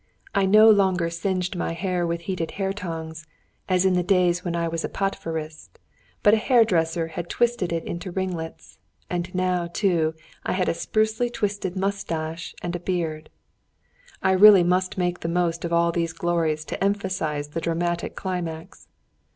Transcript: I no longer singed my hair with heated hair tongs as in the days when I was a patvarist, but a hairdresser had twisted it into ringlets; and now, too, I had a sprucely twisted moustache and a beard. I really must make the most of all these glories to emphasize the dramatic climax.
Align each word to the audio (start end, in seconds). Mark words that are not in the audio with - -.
I 0.33 0.47
no 0.47 0.67
longer 0.67 1.11
singed 1.11 1.55
my 1.55 1.73
hair 1.73 2.07
with 2.07 2.21
heated 2.21 2.49
hair 2.57 2.73
tongs 2.73 3.27
as 3.69 3.85
in 3.85 3.93
the 3.93 4.01
days 4.01 4.43
when 4.43 4.55
I 4.55 4.67
was 4.67 4.83
a 4.83 4.89
patvarist, 4.89 5.77
but 6.23 6.33
a 6.33 6.37
hairdresser 6.37 7.09
had 7.09 7.29
twisted 7.29 7.71
it 7.71 7.83
into 7.83 8.09
ringlets; 8.11 8.79
and 9.11 9.29
now, 9.35 9.67
too, 9.67 10.15
I 10.43 10.53
had 10.53 10.67
a 10.67 10.73
sprucely 10.73 11.29
twisted 11.29 11.75
moustache 11.75 12.55
and 12.63 12.75
a 12.75 12.79
beard. 12.79 13.29
I 14.23 14.31
really 14.31 14.63
must 14.63 14.97
make 14.97 15.19
the 15.19 15.27
most 15.29 15.63
of 15.63 15.71
all 15.71 15.91
these 15.91 16.13
glories 16.13 16.65
to 16.65 16.83
emphasize 16.83 17.49
the 17.49 17.61
dramatic 17.61 18.15
climax. 18.15 18.87